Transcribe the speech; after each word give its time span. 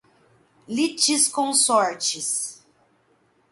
litisconsortes 0.75 2.33